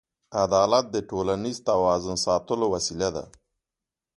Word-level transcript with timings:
عدالت 0.43 0.85
د 0.91 0.97
ټولنیز 1.09 1.57
توازن 1.69 2.15
ساتلو 2.25 2.65
وسیله 2.73 3.09
ده. 3.15 3.23